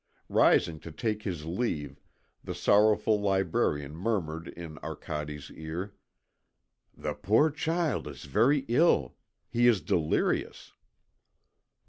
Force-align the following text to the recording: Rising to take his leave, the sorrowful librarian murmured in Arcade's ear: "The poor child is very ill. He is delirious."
Rising 0.29 0.79
to 0.79 0.91
take 0.91 1.21
his 1.21 1.45
leave, 1.45 2.01
the 2.43 2.55
sorrowful 2.55 3.21
librarian 3.21 3.95
murmured 3.95 4.47
in 4.47 4.79
Arcade's 4.79 5.51
ear: 5.51 5.93
"The 6.97 7.13
poor 7.13 7.51
child 7.51 8.07
is 8.07 8.23
very 8.25 8.65
ill. 8.67 9.15
He 9.51 9.67
is 9.67 9.79
delirious." 9.79 10.73